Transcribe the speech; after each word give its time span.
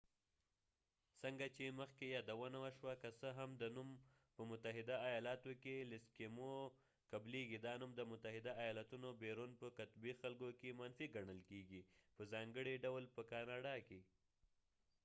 څنګه 1.21 1.45
چې 1.57 1.77
مخکې 1.79 2.05
یادونه 2.15 2.57
وشوه 2.65 2.93
،که 3.01 3.09
څه 3.19 3.29
هم 3.39 3.49
د 3.55 3.55
ایسکېموeskim 3.55 3.71
o 3.73 3.75
نوم 3.75 3.89
په 4.35 4.41
متحده 4.51 4.95
ایالاتو 5.09 5.51
کې 5.63 5.75
قبلیږی، 7.11 7.57
دا 7.65 7.73
نوم 7.81 7.91
د 7.95 8.01
متحده 8.11 8.51
ایالاتونه 8.63 9.07
بیرون 9.23 9.51
په 9.61 9.67
قطبی 9.77 10.11
خلکو 10.21 10.49
کې 10.59 10.77
منفی 10.79 11.07
ګڼل 11.15 11.39
کېږی 11.49 11.81
په 12.15 12.21
ځانګړی 12.33 12.75
ډول 12.85 13.03
په 13.15 13.21
کاناډا 13.31 13.75
کې 13.87 13.99